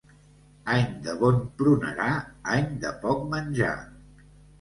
[0.75, 2.07] Any de bon prunerar,
[2.55, 3.75] any de poc menjar.